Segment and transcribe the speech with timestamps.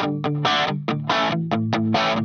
[0.00, 0.26] Thank
[1.96, 2.17] you.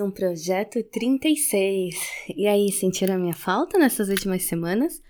[0.00, 1.94] Um projeto 36.
[2.36, 5.02] E aí, sentiram a minha falta nessas últimas semanas?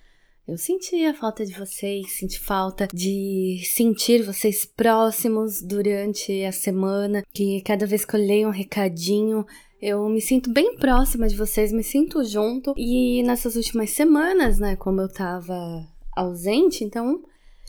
[0.48, 7.23] Eu senti a falta de vocês, senti falta de sentir vocês próximos durante a semana,
[7.34, 9.45] que cada vez que eu leio um recadinho,
[9.78, 12.73] eu me sinto bem próxima de vocês, me sinto junto.
[12.78, 15.86] E nessas últimas semanas, né, como eu tava
[16.16, 17.23] ausente, então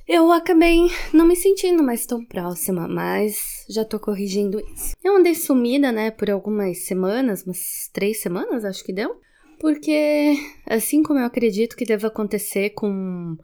[0.10, 4.96] eu acabei não me sentindo mais tão próxima, mas já tô corrigindo isso.
[5.04, 9.22] Eu andei sumida, né, por algumas semanas, umas três semanas, acho que deu.
[9.60, 13.38] Porque, assim como eu acredito que deve acontecer com,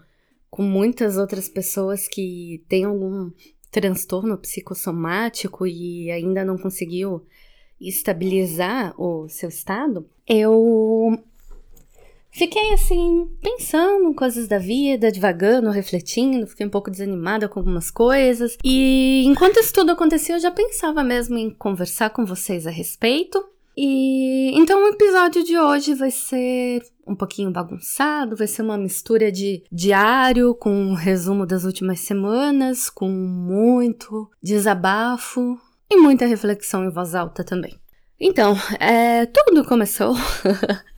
[0.50, 3.30] com muitas outras pessoas que têm algum
[3.70, 7.24] transtorno psicossomático e ainda não conseguiu
[7.80, 11.16] estabilizar o seu estado, eu
[12.36, 17.90] Fiquei assim, pensando em coisas da vida, divagando, refletindo, fiquei um pouco desanimada com algumas
[17.90, 18.58] coisas.
[18.62, 23.42] E enquanto isso tudo acontecia, eu já pensava mesmo em conversar com vocês a respeito.
[23.78, 29.32] E então o episódio de hoje vai ser um pouquinho bagunçado, vai ser uma mistura
[29.32, 35.58] de diário com um resumo das últimas semanas, com muito desabafo
[35.90, 37.80] e muita reflexão em voz alta também.
[38.20, 40.16] Então, é, tudo começou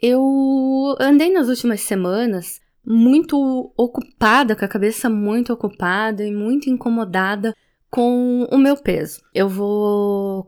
[0.00, 7.54] Eu andei nas últimas semanas muito ocupada, com a cabeça muito ocupada e muito incomodada
[7.90, 9.20] com o meu peso.
[9.34, 10.46] Eu vou,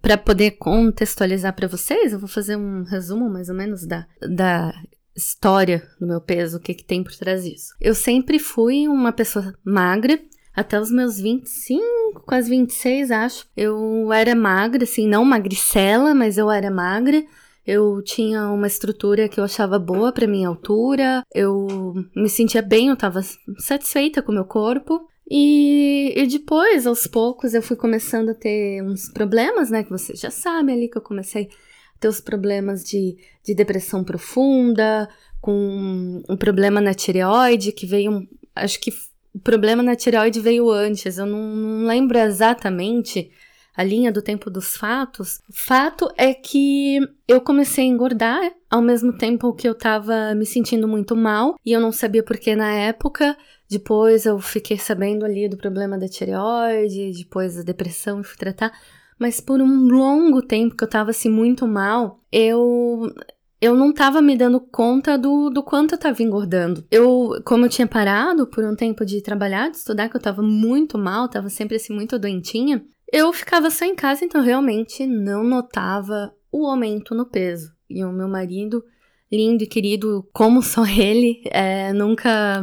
[0.00, 4.74] para poder contextualizar para vocês, eu vou fazer um resumo mais ou menos da, da
[5.16, 7.74] história do meu peso, o que, que tem por trás disso.
[7.80, 10.18] Eu sempre fui uma pessoa magra,
[10.54, 13.46] até os meus 25, quase 26, acho.
[13.56, 17.22] Eu era magra, assim, não magricela, mas eu era magra.
[17.68, 22.88] Eu tinha uma estrutura que eu achava boa para minha altura, eu me sentia bem,
[22.88, 23.20] eu estava
[23.58, 25.06] satisfeita com o meu corpo.
[25.30, 29.84] E, e, depois, aos poucos, eu fui começando a ter uns problemas, né?
[29.84, 31.50] Que vocês já sabem ali que eu comecei
[31.94, 35.06] a ter os problemas de, de depressão profunda,
[35.38, 38.26] com um problema na tireoide, que veio.
[38.56, 38.90] Acho que
[39.34, 43.30] o problema na tireoide veio antes, eu não, não lembro exatamente
[43.78, 49.16] a linha do tempo dos fatos, fato é que eu comecei a engordar ao mesmo
[49.16, 52.72] tempo que eu tava me sentindo muito mal e eu não sabia por que na
[52.72, 53.36] época.
[53.70, 58.72] Depois eu fiquei sabendo ali do problema da tireoide, depois da depressão e fui tratar.
[59.16, 63.14] Mas por um longo tempo que eu tava assim muito mal, eu
[63.60, 66.84] eu não tava me dando conta do, do quanto eu tava engordando.
[66.90, 70.42] Eu, como eu tinha parado por um tempo de trabalhar, de estudar, que eu tava
[70.42, 75.42] muito mal, tava sempre assim muito doentinha, eu ficava só em casa, então realmente não
[75.44, 77.72] notava o aumento no peso.
[77.88, 78.84] E o meu marido,
[79.30, 82.62] lindo e querido como só ele, é, nunca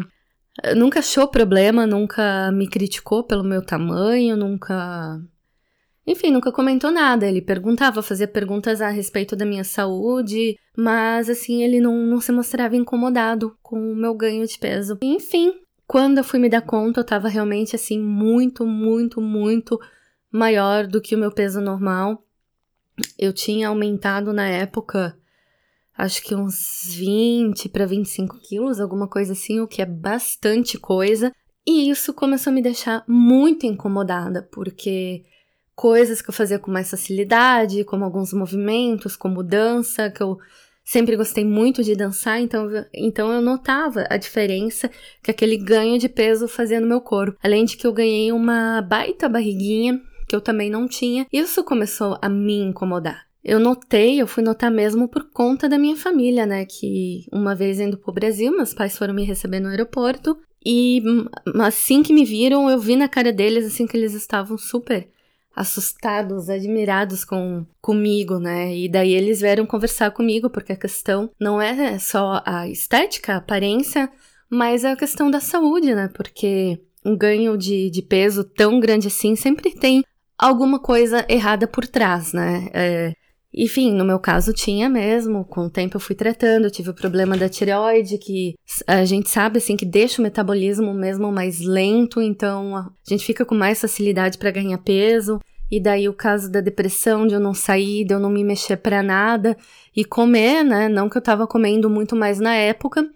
[0.76, 5.20] nunca achou problema, nunca me criticou pelo meu tamanho, nunca.
[6.08, 7.28] Enfim, nunca comentou nada.
[7.28, 12.32] Ele perguntava, fazia perguntas a respeito da minha saúde, mas assim, ele não, não se
[12.32, 14.98] mostrava incomodado com o meu ganho de peso.
[15.02, 15.54] Enfim,
[15.88, 19.80] quando eu fui me dar conta, eu tava realmente assim, muito, muito, muito
[20.35, 22.23] maior do que o meu peso normal.
[23.18, 25.18] Eu tinha aumentado na época,
[25.97, 31.31] acho que uns 20 para 25 quilos, alguma coisa assim, o que é bastante coisa.
[31.66, 35.23] E isso começou a me deixar muito incomodada, porque
[35.75, 40.38] coisas que eu fazia com mais facilidade, como alguns movimentos, como dança, que eu
[40.84, 44.90] sempre gostei muito de dançar, então, então eu notava a diferença
[45.23, 47.38] que aquele ganho de peso fazia no meu corpo.
[47.44, 51.25] Além de que eu ganhei uma baita barriguinha, que eu também não tinha.
[51.31, 53.26] Isso começou a me incomodar.
[53.44, 56.66] Eu notei, eu fui notar mesmo por conta da minha família, né?
[56.66, 60.35] Que uma vez indo pro Brasil, meus pais foram me receber no aeroporto
[60.66, 61.03] e
[61.61, 65.08] assim que me viram, eu vi na cara deles assim que eles estavam super
[65.55, 68.76] assustados, admirados com comigo, né?
[68.76, 73.38] E daí eles vieram conversar comigo porque a questão não é só a estética, a
[73.38, 74.11] aparência,
[74.50, 76.09] mas a questão da saúde, né?
[76.14, 80.03] Porque um ganho de, de peso tão grande assim sempre tem
[80.37, 82.70] alguma coisa errada por trás, né?
[82.73, 83.14] É,
[83.58, 86.93] enfim, no meu caso tinha mesmo, com o tempo eu fui tratando, eu tive o
[86.93, 88.55] problema da tireoide, que
[88.85, 93.46] a gente sabe assim que deixa o metabolismo mesmo mais lento, então a gente fica
[93.46, 95.40] com mais facilidade para ganhar peso.
[95.72, 98.78] E daí o caso da depressão, de eu não sair, de eu não me mexer
[98.78, 99.58] para nada
[99.96, 100.88] e comer, né?
[100.88, 103.09] Não que eu tava comendo muito mais na época,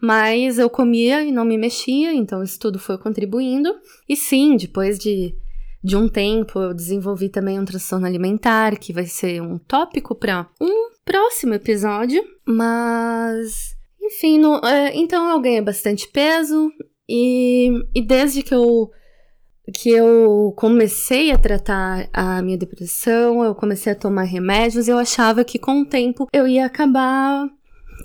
[0.00, 3.74] mas eu comia e não me mexia, então isso tudo foi contribuindo.
[4.08, 5.34] E sim, depois de,
[5.82, 10.48] de um tempo eu desenvolvi também um transtorno alimentar, que vai ser um tópico para
[10.60, 16.70] um próximo episódio, mas enfim, no, é, então eu ganhei bastante peso
[17.08, 18.90] e, e desde que eu
[19.74, 25.44] que eu comecei a tratar a minha depressão, eu comecei a tomar remédios, eu achava
[25.44, 27.46] que com o tempo eu ia acabar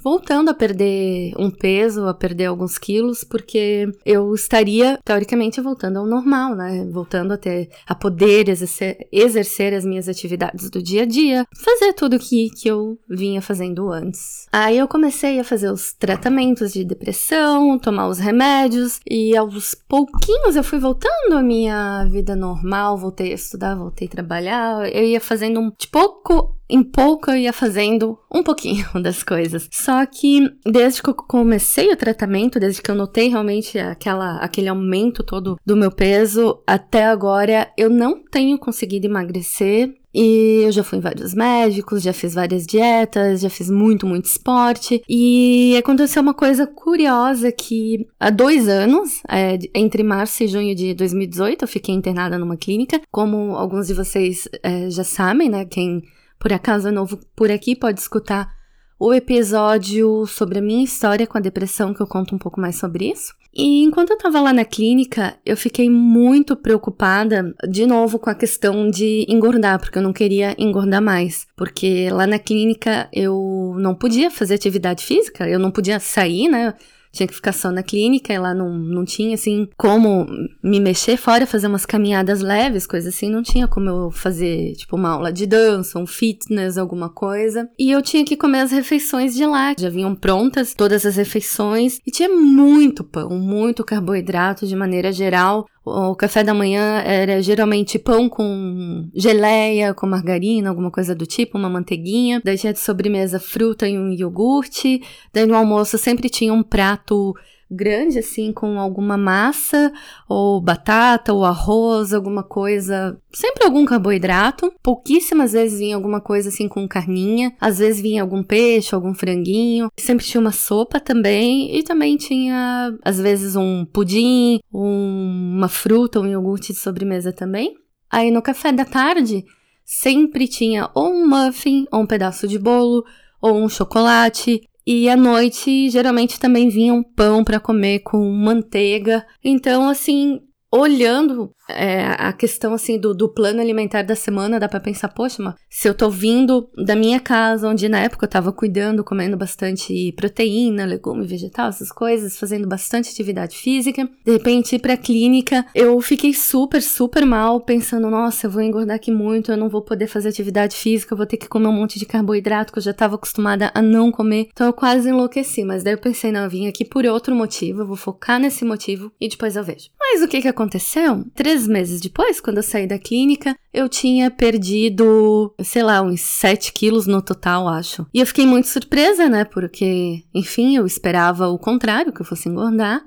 [0.02, 6.06] voltando a perder um peso, a perder alguns quilos, porque eu estaria, teoricamente, voltando ao
[6.06, 6.88] normal, né?
[6.92, 11.94] Voltando a ter, a poder exercer, exercer as minhas atividades do dia a dia, fazer
[11.94, 14.48] tudo que, que eu vinha fazendo antes.
[14.52, 20.56] Aí eu comecei a fazer os tratamentos de depressão, tomar os remédios, e aos pouquinhos
[20.56, 25.20] eu fui voltando à minha vida normal, voltei a estudar, voltei a trabalhar, eu ia
[25.20, 29.68] fazendo um de pouco em pouco eu ia fazendo um pouquinho das coisas.
[29.72, 34.68] Só que desde que eu comecei o tratamento, desde que eu notei realmente aquela, aquele
[34.68, 39.94] aumento todo do meu peso, até agora eu não tenho conseguido emagrecer.
[40.16, 44.26] E eu já fui em vários médicos, já fiz várias dietas, já fiz muito, muito
[44.26, 45.02] esporte.
[45.10, 50.94] E aconteceu uma coisa curiosa que há dois anos, é, entre março e junho de
[50.94, 53.02] 2018, eu fiquei internada numa clínica.
[53.12, 55.66] Como alguns de vocês é, já sabem, né?
[55.66, 56.04] Quem
[56.44, 58.54] por acaso é novo por aqui, pode escutar
[59.00, 62.76] o episódio sobre a minha história com a depressão, que eu conto um pouco mais
[62.76, 63.34] sobre isso.
[63.54, 68.36] E enquanto eu tava lá na clínica, eu fiquei muito preocupada, de novo, com a
[68.36, 71.48] questão de engordar, porque eu não queria engordar mais.
[71.56, 76.74] Porque lá na clínica eu não podia fazer atividade física, eu não podia sair, né?
[77.14, 80.26] Tinha que ficar só na clínica e lá não, não tinha, assim, como
[80.64, 84.96] me mexer fora, fazer umas caminhadas leves, coisas assim, não tinha como eu fazer, tipo,
[84.96, 87.70] uma aula de dança, um fitness, alguma coisa.
[87.78, 92.00] E eu tinha que comer as refeições de lá, já vinham prontas todas as refeições
[92.06, 95.68] e tinha muito pão, muito carboidrato de maneira geral.
[95.86, 101.58] O café da manhã era geralmente pão com geleia, com margarina, alguma coisa do tipo,
[101.58, 102.42] uma manteiguinha.
[102.44, 105.02] Daí tinha de sobremesa fruta e um iogurte.
[105.34, 107.36] Daí no almoço sempre tinha um prato
[107.74, 109.92] grande, assim, com alguma massa,
[110.28, 113.18] ou batata, ou arroz, alguma coisa.
[113.32, 114.72] Sempre algum carboidrato.
[114.82, 117.54] Pouquíssimas vezes vinha alguma coisa assim com carninha.
[117.60, 119.90] Às vezes vinha algum peixe, algum franguinho.
[119.98, 121.76] Sempre tinha uma sopa também.
[121.76, 127.76] E também tinha, às vezes, um pudim, um, uma fruta, um iogurte de sobremesa também.
[128.12, 129.44] Aí no café da tarde,
[129.84, 133.04] sempre tinha ou um muffin, ou um pedaço de bolo,
[133.42, 139.26] ou um chocolate, e à noite, geralmente também vinha um pão para comer com manteiga.
[139.44, 140.42] Então, assim,
[140.72, 145.42] olhando é, a questão assim do, do, plano alimentar da semana, dá para pensar, poxa,
[145.42, 149.38] mas se eu tô vindo da minha casa, onde na época eu tava cuidando, comendo
[149.38, 155.66] bastante proteína, legume, vegetal, essas coisas, fazendo bastante atividade física, de repente ir pra clínica,
[155.74, 159.82] eu fiquei super, super mal, pensando, nossa, eu vou engordar aqui muito, eu não vou
[159.82, 162.84] poder fazer atividade física, eu vou ter que comer um monte de carboidrato que eu
[162.84, 164.50] já tava acostumada a não comer.
[164.52, 167.82] Então eu quase enlouqueci, mas daí eu pensei, não, eu vim aqui por outro motivo,
[167.82, 169.90] eu vou focar nesse motivo e depois eu vejo.
[170.00, 171.26] Mas o que que aconteceu?
[171.34, 176.72] Três meses depois, quando eu saí da clínica, eu tinha perdido, sei lá, uns 7
[176.74, 178.06] quilos no total, acho.
[178.14, 179.46] E eu fiquei muito surpresa, né?
[179.46, 183.04] Porque, enfim, eu esperava o contrário, que eu fosse engordar.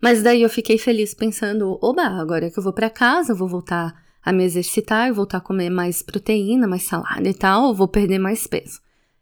[0.00, 3.48] Mas daí eu fiquei feliz pensando, oba, agora que eu vou para casa, eu vou
[3.48, 7.74] voltar a me exercitar, eu voltar a comer mais proteína, mais salada e tal, eu
[7.74, 8.80] vou perder mais peso.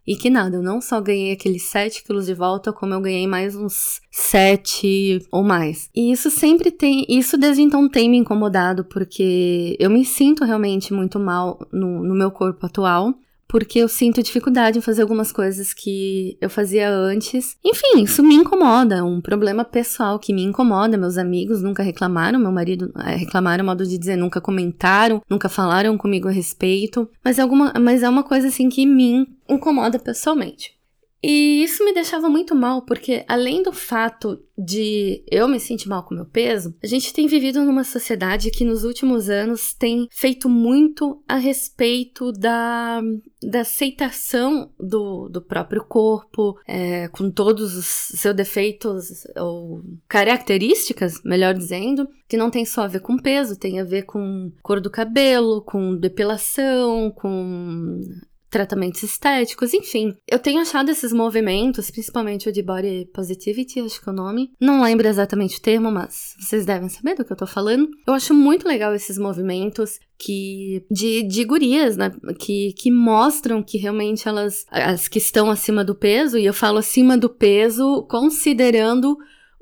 [0.08, 3.26] E que nada, eu não só ganhei aqueles 7 quilos de volta, como eu ganhei
[3.26, 5.90] mais uns 7 ou mais.
[5.94, 10.94] E isso sempre tem, isso desde então tem me incomodado, porque eu me sinto realmente
[10.94, 13.12] muito mal no, no meu corpo atual
[13.48, 17.56] porque eu sinto dificuldade em fazer algumas coisas que eu fazia antes.
[17.64, 20.98] Enfim, isso me incomoda, é um problema pessoal que me incomoda.
[20.98, 25.96] Meus amigos nunca reclamaram, meu marido é, reclamaram, modo de dizer, nunca comentaram, nunca falaram
[25.96, 27.08] comigo a respeito.
[27.24, 30.77] Mas é, alguma, mas é uma coisa assim que me incomoda pessoalmente.
[31.22, 36.04] E isso me deixava muito mal, porque além do fato de eu me sentir mal
[36.04, 40.48] com meu peso, a gente tem vivido numa sociedade que nos últimos anos tem feito
[40.48, 43.00] muito a respeito da,
[43.42, 51.54] da aceitação do, do próprio corpo, é, com todos os seus defeitos ou características, melhor
[51.54, 54.90] dizendo, que não tem só a ver com peso, tem a ver com cor do
[54.90, 58.00] cabelo, com depilação, com
[58.50, 60.14] tratamentos estéticos, enfim.
[60.26, 64.50] Eu tenho achado esses movimentos, principalmente o de body positivity, acho que é o nome.
[64.60, 67.88] Não lembro exatamente o termo, mas vocês devem saber do que eu tô falando.
[68.06, 73.78] Eu acho muito legal esses movimentos que de, de gurias, né, que, que mostram que
[73.78, 79.16] realmente elas as que estão acima do peso, e eu falo acima do peso considerando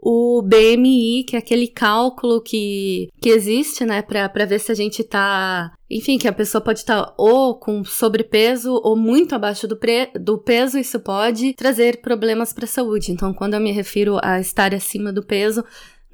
[0.09, 5.03] o BMI, que é aquele cálculo que, que existe, né, para ver se a gente
[5.03, 5.73] tá.
[5.91, 10.09] Enfim, que a pessoa pode estar tá ou com sobrepeso ou muito abaixo do, pre,
[10.15, 13.11] do peso, isso pode trazer problemas para a saúde.
[13.11, 15.65] Então, quando eu me refiro a estar acima do peso,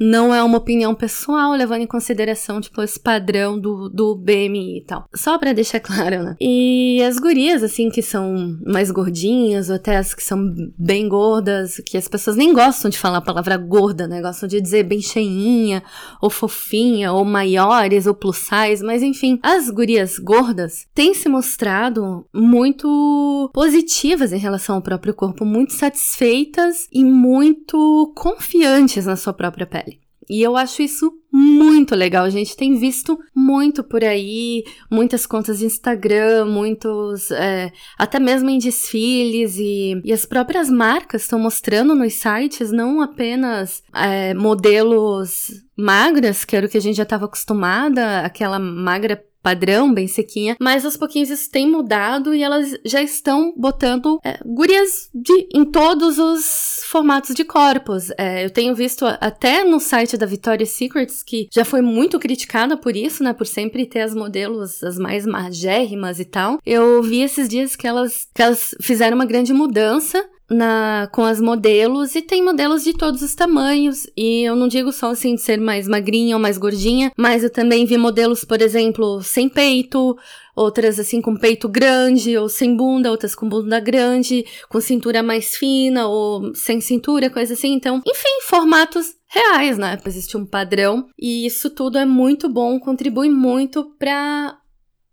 [0.03, 4.85] não é uma opinião pessoal, levando em consideração, tipo, esse padrão do, do BMI e
[4.85, 5.09] tal.
[5.15, 6.37] Só para deixar claro, né?
[6.41, 11.81] E as gurias, assim, que são mais gordinhas, ou até as que são bem gordas,
[11.87, 14.21] que as pessoas nem gostam de falar a palavra gorda, né?
[14.21, 15.83] Gostam de dizer bem cheinha,
[16.21, 22.27] ou fofinha, ou maiores, ou plus size, mas enfim, as gurias gordas têm se mostrado
[22.35, 29.67] muito positivas em relação ao próprio corpo, muito satisfeitas e muito confiantes na sua própria
[29.67, 29.92] pele.
[30.29, 32.25] E eu acho isso muito legal.
[32.25, 38.51] A gente tem visto muito por aí, muitas contas de Instagram, muitos, é, até mesmo
[38.51, 45.51] em desfiles, e, e as próprias marcas estão mostrando nos sites não apenas é, modelos
[45.77, 50.57] magras, que era o que a gente já estava acostumada, aquela magra padrão, bem sequinha,
[50.61, 55.65] mas aos pouquinhos isso tem mudado e elas já estão botando é, gurias de, em
[55.65, 56.62] todos os
[56.93, 58.11] formatos de corpos.
[58.19, 62.77] É, eu tenho visto até no site da Victoria's Secrets, que já foi muito criticada
[62.77, 66.59] por isso, né, por sempre ter as modelos as mais magérrimas e tal.
[66.67, 71.41] Eu vi esses dias que elas, que elas fizeram uma grande mudança na, com as
[71.41, 74.07] modelos e tem modelos de todos os tamanhos.
[74.17, 77.51] E eu não digo só assim de ser mais magrinha ou mais gordinha, mas eu
[77.51, 80.17] também vi modelos, por exemplo, sem peito,
[80.55, 85.57] outras assim com peito grande ou sem bunda, outras com bunda grande, com cintura mais
[85.57, 87.73] fina ou sem cintura, coisa assim.
[87.73, 89.99] Então, enfim, formatos reais, né?
[90.05, 94.59] Existe um padrão e isso tudo é muito bom, contribui muito para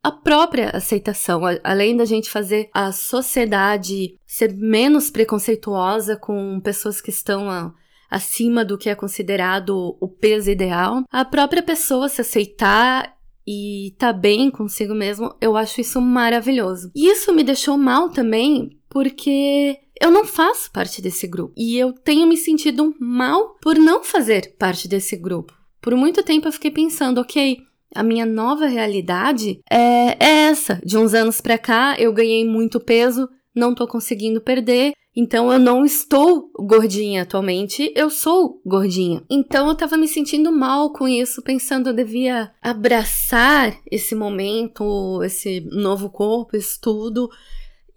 [0.01, 7.09] a própria aceitação, além da gente fazer a sociedade ser menos preconceituosa com pessoas que
[7.09, 7.73] estão a,
[8.09, 13.13] acima do que é considerado o peso ideal, a própria pessoa se aceitar
[13.45, 16.91] e tá bem consigo mesmo, eu acho isso maravilhoso.
[16.95, 21.91] E isso me deixou mal também, porque eu não faço parte desse grupo e eu
[21.91, 25.53] tenho me sentido mal por não fazer parte desse grupo.
[25.81, 27.57] Por muito tempo eu fiquei pensando, ok,
[27.95, 30.79] a minha nova realidade é, é essa.
[30.83, 34.93] De uns anos pra cá, eu ganhei muito peso, não tô conseguindo perder.
[35.15, 39.23] Então eu não estou gordinha atualmente, eu sou gordinha.
[39.29, 45.61] Então eu tava me sentindo mal com isso, pensando eu devia abraçar esse momento, esse
[45.71, 47.29] novo corpo, isso tudo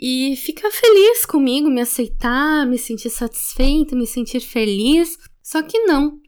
[0.04, 5.16] e ficar feliz comigo, me aceitar, me sentir satisfeita, me sentir feliz.
[5.40, 6.18] Só que não.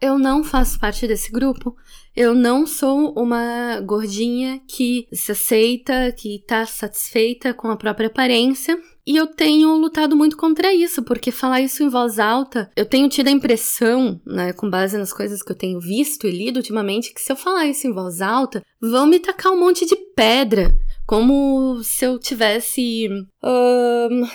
[0.00, 1.76] Eu não faço parte desse grupo.
[2.14, 8.80] Eu não sou uma gordinha que se aceita, que tá satisfeita com a própria aparência.
[9.06, 13.08] E eu tenho lutado muito contra isso, porque falar isso em voz alta, eu tenho
[13.08, 17.14] tido a impressão, né, com base nas coisas que eu tenho visto e lido ultimamente,
[17.14, 20.76] que se eu falar isso em voz alta, vão me tacar um monte de pedra.
[21.06, 23.08] Como se eu tivesse.
[23.42, 24.28] Uh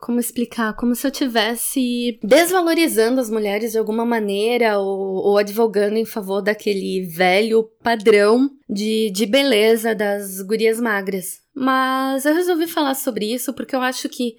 [0.00, 0.74] como explicar?
[0.74, 6.40] Como se eu tivesse desvalorizando as mulheres de alguma maneira ou, ou advogando em favor
[6.40, 11.40] daquele velho padrão de, de beleza das gurias magras.
[11.54, 14.36] Mas eu resolvi falar sobre isso porque eu acho que,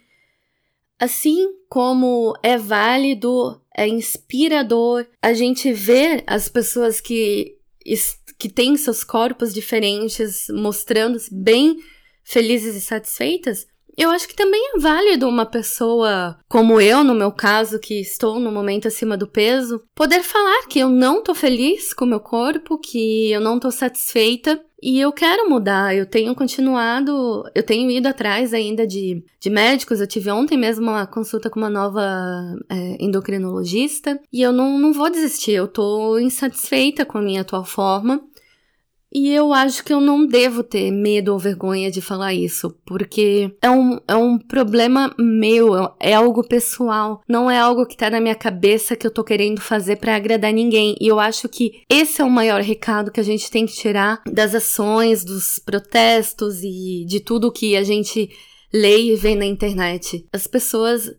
[0.98, 7.58] assim como é válido, é inspirador a gente ver as pessoas que,
[8.38, 11.78] que têm seus corpos diferentes mostrando-se bem
[12.24, 13.66] felizes e satisfeitas,
[14.00, 18.40] eu acho que também é válido uma pessoa como eu, no meu caso, que estou
[18.40, 22.22] no momento acima do peso, poder falar que eu não tô feliz com o meu
[22.22, 25.96] corpo, que eu não tô satisfeita e eu quero mudar.
[25.96, 30.00] Eu tenho continuado, eu tenho ido atrás ainda de, de médicos.
[30.00, 32.02] Eu tive ontem mesmo uma consulta com uma nova
[32.70, 35.52] é, endocrinologista e eu não, não vou desistir.
[35.52, 38.22] Eu tô insatisfeita com a minha atual forma.
[39.12, 43.52] E eu acho que eu não devo ter medo ou vergonha de falar isso, porque
[43.62, 48.22] é um, é um problema meu, é algo pessoal, não é algo que tá na
[48.22, 50.96] minha cabeça que eu tô querendo fazer para agradar ninguém.
[51.02, 54.22] E eu acho que esse é o maior recado que a gente tem que tirar
[54.32, 58.30] das ações, dos protestos e de tudo que a gente
[58.74, 60.26] lê e vê na internet.
[60.32, 61.12] As pessoas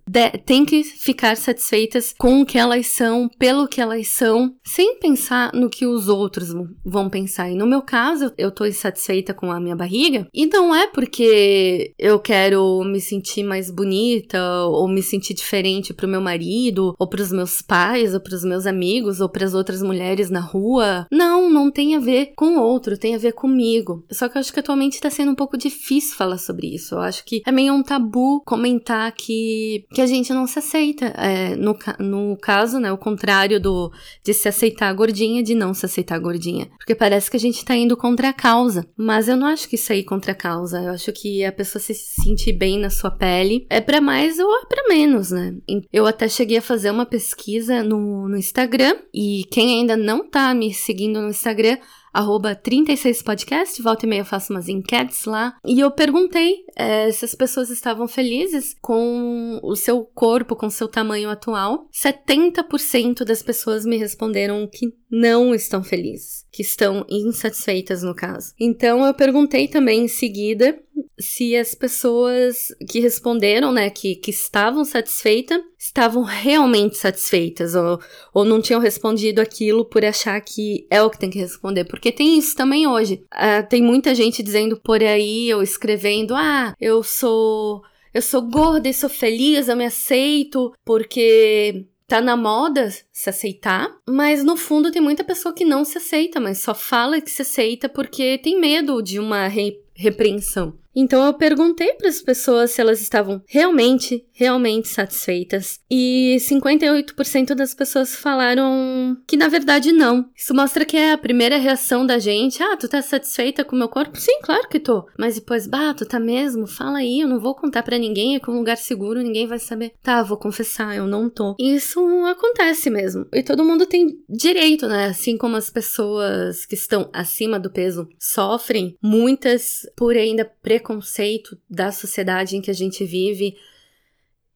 [0.45, 5.53] têm que ficar satisfeitas com o que elas são, pelo que elas são, sem pensar
[5.53, 6.49] no que os outros
[6.85, 7.51] vão pensar.
[7.51, 11.93] E no meu caso, eu tô insatisfeita com a minha barriga, e não é porque
[11.99, 17.33] eu quero me sentir mais bonita ou me sentir diferente pro meu marido, ou pros
[17.33, 21.07] meus pais, ou pros meus amigos, ou pras outras mulheres na rua.
[21.11, 24.05] Não, não tem a ver com o outro, tem a ver comigo.
[24.11, 26.95] Só que eu acho que atualmente tá sendo um pouco difícil falar sobre isso.
[26.95, 31.07] Eu acho que é meio um tabu comentar que, que a gente não se aceita.
[31.17, 33.93] É, no, no caso, né, o contrário do
[34.25, 36.69] de se aceitar gordinha, de não se aceitar gordinha.
[36.79, 38.87] Porque parece que a gente tá indo contra a causa.
[38.97, 40.81] Mas eu não acho que isso aí é contra a causa.
[40.81, 44.51] Eu acho que a pessoa se sentir bem na sua pele é para mais ou
[44.59, 45.55] é pra menos, né?
[45.93, 50.53] Eu até cheguei a fazer uma pesquisa no, no Instagram e quem ainda não tá
[50.55, 51.79] me seguindo no Instagram,
[52.13, 55.57] arroba 36podcast, volta e meia eu faço umas enquetes lá.
[55.65, 60.71] E eu perguntei é, se as pessoas estavam felizes com o seu corpo, com o
[60.71, 61.89] seu tamanho atual.
[61.93, 68.53] 70% das pessoas me responderam que não estão felizes, que estão insatisfeitas no caso.
[68.59, 70.79] Então eu perguntei também em seguida
[71.19, 77.99] se as pessoas que responderam, né, que, que estavam satisfeitas, estavam realmente satisfeitas ou,
[78.35, 81.85] ou não tinham respondido aquilo por achar que é o que tem que responder.
[81.85, 83.25] Porque tem isso também hoje.
[83.33, 87.83] Uh, tem muita gente dizendo por aí ou escrevendo: ah, eu sou.
[88.13, 93.89] Eu sou gorda e sou feliz, eu me aceito porque tá na moda se aceitar,
[94.05, 97.43] mas no fundo tem muita pessoa que não se aceita, mas só fala que se
[97.43, 100.80] aceita porque tem medo de uma re repreensão.
[100.95, 107.75] Então eu perguntei para as pessoas se elas estavam realmente, realmente satisfeitas e 58% das
[107.75, 110.29] pessoas falaram que na verdade não.
[110.35, 112.63] Isso mostra que é a primeira reação da gente.
[112.63, 114.19] Ah, tu tá satisfeita com o meu corpo?
[114.19, 115.07] Sim, claro que tô.
[115.19, 116.67] Mas depois, bah, tu tá mesmo?
[116.67, 119.59] Fala aí, eu não vou contar para ninguém, é com um lugar seguro, ninguém vai
[119.59, 119.93] saber.
[120.03, 121.55] Tá, vou confessar, eu não tô.
[121.59, 123.27] Isso acontece mesmo.
[123.33, 125.07] E todo mundo tem direito, né?
[125.07, 131.57] Assim como as pessoas que estão acima do peso sofrem, muitas por ainda pre preconceito
[131.69, 133.57] da sociedade em que a gente vive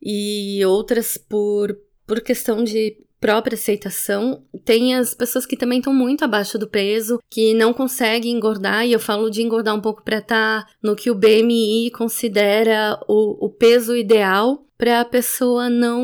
[0.03, 1.77] e outras por,
[2.07, 4.43] por questão de própria aceitação.
[4.65, 8.93] Tem as pessoas que também estão muito abaixo do peso, que não conseguem engordar, e
[8.93, 13.47] eu falo de engordar um pouco para estar tá no que o BMI considera o,
[13.47, 16.03] o peso ideal para a pessoa não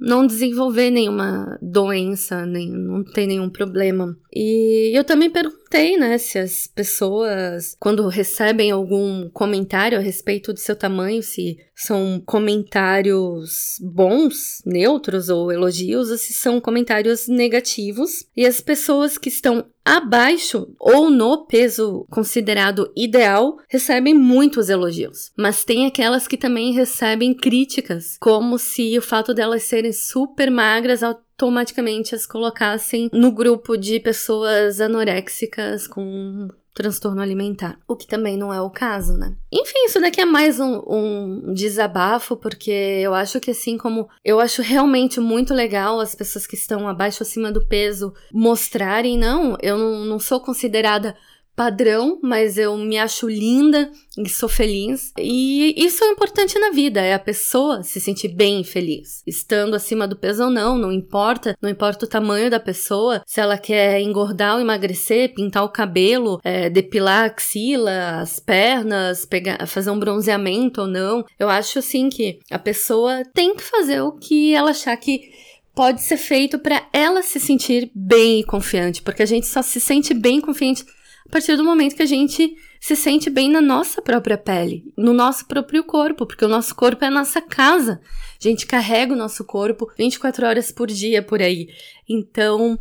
[0.00, 4.16] não desenvolver nenhuma doença, nem não ter nenhum problema.
[4.34, 10.58] E eu também perguntei, né, se as pessoas quando recebem algum comentário a respeito do
[10.58, 18.26] seu tamanho, se são comentários bons, neutros ou elogios, ou se são comentários negativos.
[18.36, 25.64] E as pessoas que estão abaixo ou no peso considerado ideal recebem muitos elogios, mas
[25.64, 32.16] tem aquelas que também recebem críticas, como se o fato delas serem super magras automaticamente
[32.16, 38.60] as colocassem no grupo de pessoas anoréxicas com transtorno alimentar, o que também não é
[38.60, 39.34] o caso, né?
[39.50, 44.38] Enfim, isso daqui é mais um, um, desabafo, porque eu acho que assim como eu
[44.38, 49.78] acho realmente muito legal as pessoas que estão abaixo acima do peso mostrarem, não, eu
[49.78, 51.16] não, não sou considerada
[51.56, 55.12] padrão, mas eu me acho linda e sou feliz.
[55.18, 59.22] E isso é importante na vida, é a pessoa se sentir bem e feliz.
[59.26, 63.40] Estando acima do peso ou não, não importa, não importa o tamanho da pessoa, se
[63.40, 69.66] ela quer engordar ou emagrecer, pintar o cabelo, é, depilar a axila, as pernas, pegar,
[69.66, 71.24] fazer um bronzeamento ou não.
[71.38, 75.30] Eu acho assim que a pessoa tem que fazer o que ela achar que
[75.74, 79.78] pode ser feito para ela se sentir bem e confiante, porque a gente só se
[79.78, 80.84] sente bem confiante
[81.28, 85.12] a partir do momento que a gente se sente bem na nossa própria pele, no
[85.12, 88.00] nosso próprio corpo, porque o nosso corpo é a nossa casa.
[88.40, 91.68] A gente carrega o nosso corpo 24 horas por dia por aí.
[92.08, 92.78] Então,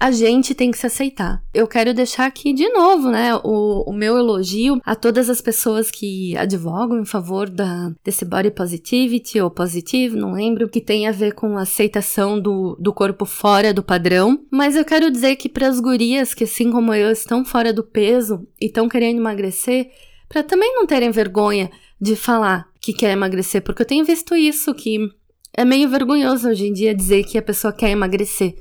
[0.00, 1.42] a gente tem que se aceitar.
[1.52, 5.90] Eu quero deixar aqui de novo, né, o, o meu elogio a todas as pessoas
[5.90, 11.12] que advogam em favor da, desse body positivity ou positive, não lembro, que tem a
[11.12, 14.40] ver com a aceitação do, do corpo fora do padrão.
[14.50, 17.82] Mas eu quero dizer que para as gurias que, assim como eu, estão fora do
[17.82, 19.90] peso e estão querendo emagrecer,
[20.28, 24.72] para também não terem vergonha de falar que quer emagrecer, porque eu tenho visto isso
[24.74, 25.10] que
[25.52, 28.54] é meio vergonhoso hoje em dia dizer que a pessoa quer emagrecer.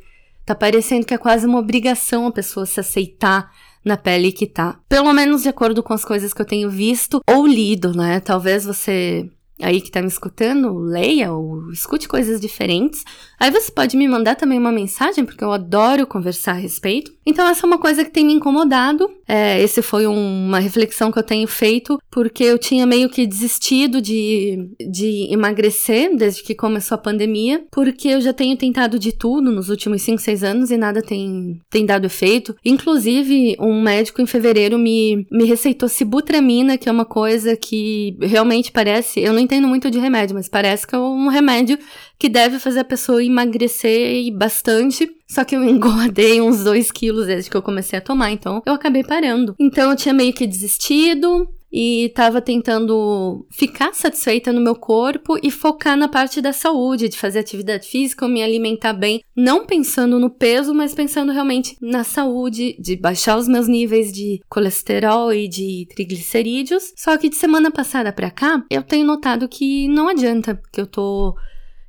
[0.47, 3.51] Tá parecendo que é quase uma obrigação a pessoa se aceitar
[3.83, 4.79] na pele que tá.
[4.87, 8.21] Pelo menos de acordo com as coisas que eu tenho visto ou lido, né?
[8.21, 9.29] Talvez você
[9.61, 13.03] aí que tá me escutando, leia ou escute coisas diferentes.
[13.39, 17.11] Aí você pode me mandar também uma mensagem, porque eu adoro conversar a respeito.
[17.25, 19.09] Então, essa é uma coisa que tem me incomodado.
[19.27, 23.27] É, esse foi um, uma reflexão que eu tenho feito, porque eu tinha meio que
[23.27, 29.11] desistido de, de emagrecer desde que começou a pandemia, porque eu já tenho tentado de
[29.11, 32.55] tudo nos últimos 5, 6 anos e nada tem, tem dado efeito.
[32.63, 38.71] Inclusive, um médico em fevereiro me, me receitou sibutramina, que é uma coisa que realmente
[38.71, 39.19] parece.
[39.19, 41.79] Eu não entendo muito de remédio, mas parece que é um remédio
[42.19, 45.09] que deve fazer a pessoa emagrecer bastante.
[45.27, 48.73] Só que eu engordei uns 2 quilos desde que eu comecei a tomar, então eu
[48.73, 49.55] acabei parando.
[49.57, 55.51] Então eu tinha meio que desistido, e tava tentando ficar satisfeita no meu corpo e
[55.51, 60.29] focar na parte da saúde, de fazer atividade física, me alimentar bem, não pensando no
[60.29, 65.87] peso, mas pensando realmente na saúde, de baixar os meus níveis de colesterol e de
[65.93, 66.93] triglicerídeos.
[66.95, 70.87] Só que de semana passada para cá, eu tenho notado que não adianta, porque eu
[70.87, 71.35] tô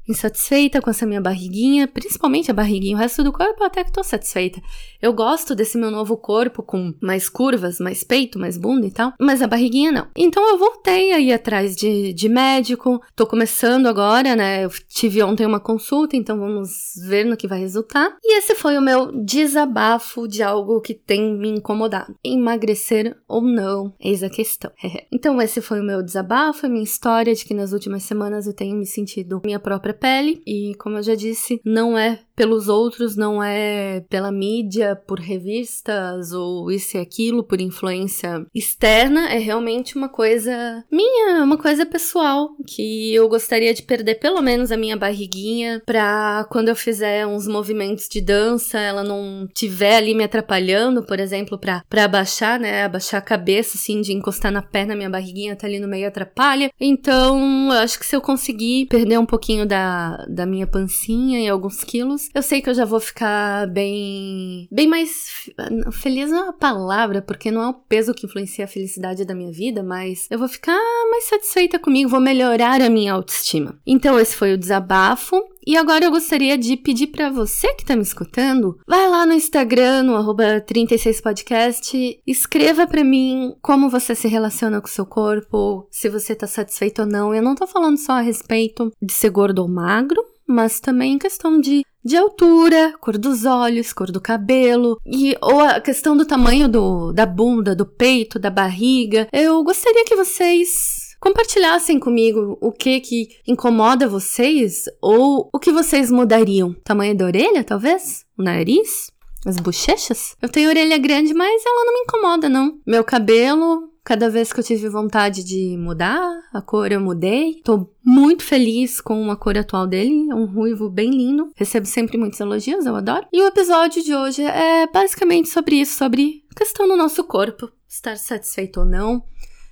[0.08, 4.02] insatisfeita com essa minha barriguinha, principalmente a barriguinha, o resto do corpo até que tô
[4.02, 4.60] satisfeita.
[5.00, 9.12] Eu gosto desse meu novo corpo com mais curvas, mais peito, mais bunda e tal,
[9.18, 10.08] mas a barriguinha não.
[10.16, 14.64] Então eu voltei aí atrás de, de médico, tô começando agora, né?
[14.64, 18.16] Eu tive ontem uma consulta, então vamos ver no que vai resultar.
[18.22, 22.14] E esse foi o meu desabafo de algo que tem me incomodado.
[22.24, 24.70] Emagrecer ou não, eis a questão.
[25.12, 28.52] então esse foi o meu desabafo, a minha história de que nas últimas semanas eu
[28.52, 33.16] tenho me sentido minha própria pele e, como eu já disse, não é pelos outros,
[33.16, 39.96] não é pela mídia, por revistas ou isso e aquilo, por influência externa, é realmente
[39.96, 44.96] uma coisa minha, uma coisa pessoal, que eu gostaria de perder pelo menos a minha
[44.96, 51.02] barriguinha pra quando eu fizer uns movimentos de dança, ela não tiver ali me atrapalhando,
[51.02, 55.10] por exemplo, pra, pra abaixar, né, abaixar a cabeça, assim, de encostar na perna, minha
[55.10, 56.70] barriguinha tá ali no meio atrapalha.
[56.78, 61.48] Então, eu acho que se eu conseguir perder um pouquinho da, da minha pancinha e
[61.48, 64.68] alguns quilos, eu sei que eu já vou ficar bem.
[64.70, 65.50] bem mais.
[65.92, 69.52] Feliz é a palavra, porque não é o peso que influencia a felicidade da minha
[69.52, 70.78] vida, mas eu vou ficar
[71.10, 73.78] mais satisfeita comigo, vou melhorar a minha autoestima.
[73.86, 75.42] Então, esse foi o desabafo.
[75.66, 79.34] E agora eu gostaria de pedir para você que tá me escutando, vai lá no
[79.34, 86.08] Instagram, no 36podcast, escreva para mim como você se relaciona com o seu corpo, se
[86.08, 87.34] você tá satisfeito ou não.
[87.34, 91.18] Eu não tô falando só a respeito de ser gordo ou magro, mas também em
[91.18, 96.24] questão de, de altura, cor dos olhos, cor do cabelo, e ou a questão do
[96.24, 99.28] tamanho do, da bunda, do peito, da barriga.
[99.32, 106.10] Eu gostaria que vocês compartilhassem comigo o que que incomoda vocês ou o que vocês
[106.10, 106.74] mudariam.
[106.84, 108.24] Tamanho da orelha, talvez?
[108.38, 109.10] O nariz?
[109.46, 110.36] As bochechas?
[110.42, 112.78] Eu tenho orelha grande, mas ela não me incomoda, não.
[112.86, 117.60] Meu cabelo, Cada vez que eu tive vontade de mudar a cor, eu mudei.
[117.64, 121.50] Tô muito feliz com a cor atual dele, é um ruivo bem lindo.
[121.54, 123.26] Recebo sempre muitos elogios, eu adoro.
[123.32, 128.16] E o episódio de hoje é basicamente sobre isso, sobre questão do nosso corpo, estar
[128.16, 129.22] satisfeito ou não.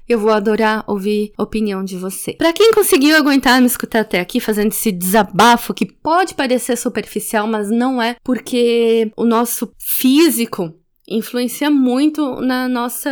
[0.08, 2.34] Eu vou adorar ouvir a opinião de você.
[2.34, 7.48] Para quem conseguiu aguentar me escutar até aqui fazendo esse desabafo que pode parecer superficial,
[7.48, 10.72] mas não é, porque o nosso físico
[11.08, 13.10] influencia muito na nossa,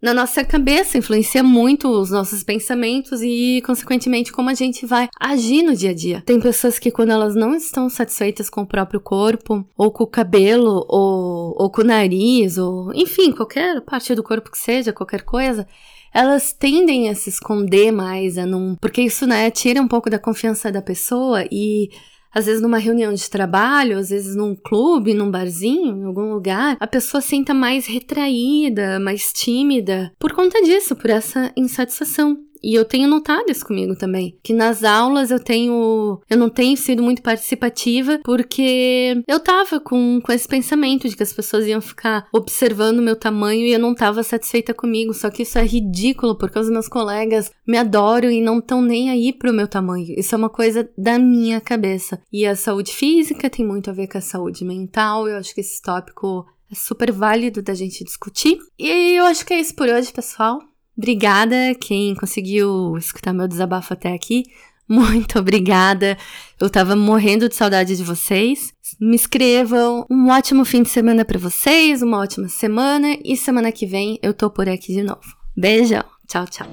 [0.00, 5.62] na nossa cabeça, influencia muito os nossos pensamentos e, consequentemente, como a gente vai agir
[5.62, 6.22] no dia a dia.
[6.24, 10.08] Tem pessoas que, quando elas não estão satisfeitas com o próprio corpo, ou com o
[10.08, 15.22] cabelo, ou, ou com o nariz, ou enfim, qualquer parte do corpo que seja, qualquer
[15.22, 15.66] coisa,
[16.12, 18.76] elas tendem a se esconder mais, a não.
[18.80, 21.90] Porque isso, né, tira um pouco da confiança da pessoa e
[22.34, 26.76] às vezes numa reunião de trabalho, às vezes num clube, num barzinho, em algum lugar,
[26.80, 32.36] a pessoa senta mais retraída, mais tímida por conta disso, por essa insatisfação.
[32.64, 34.38] E eu tenho notado isso comigo também.
[34.42, 36.18] Que nas aulas eu tenho.
[36.30, 41.22] Eu não tenho sido muito participativa porque eu tava com, com esse pensamento de que
[41.22, 45.12] as pessoas iam ficar observando o meu tamanho e eu não tava satisfeita comigo.
[45.12, 49.10] Só que isso é ridículo porque os meus colegas me adoram e não estão nem
[49.10, 50.14] aí pro meu tamanho.
[50.18, 52.18] Isso é uma coisa da minha cabeça.
[52.32, 55.28] E a saúde física tem muito a ver com a saúde mental.
[55.28, 58.58] Eu acho que esse tópico é super válido da gente discutir.
[58.78, 60.60] E eu acho que é isso por hoje, pessoal.
[60.96, 64.44] Obrigada quem conseguiu escutar meu desabafo até aqui.
[64.88, 66.16] Muito obrigada.
[66.60, 68.72] Eu tava morrendo de saudade de vocês.
[69.00, 70.06] Me inscrevam.
[70.10, 74.34] Um ótimo fim de semana para vocês, uma ótima semana e semana que vem eu
[74.34, 75.22] tô por aqui de novo.
[75.56, 76.04] Beijão.
[76.28, 76.66] Tchau, tchau.